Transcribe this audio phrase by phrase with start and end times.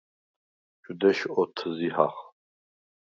[0.81, 2.15] ჩუ დეშ ოთზიჰახ.